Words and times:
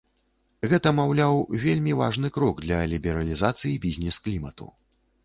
Гэта, 0.69 0.93
маўляў, 0.99 1.35
вельмі 1.65 1.93
важны 1.99 2.31
крок 2.39 2.63
для 2.65 2.79
лібералізацыі 2.95 3.75
бізнес-клімату. 3.85 4.73